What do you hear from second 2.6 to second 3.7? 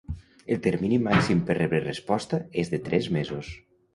és de tres mesos.